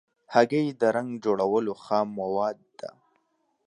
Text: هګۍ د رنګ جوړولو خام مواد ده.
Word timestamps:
هګۍ 0.33 0.65
د 0.81 0.83
رنګ 0.95 1.09
جوړولو 1.23 1.73
خام 1.83 2.07
مواد 2.19 2.57
ده. 2.79 2.89